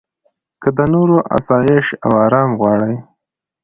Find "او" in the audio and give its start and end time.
2.05-2.11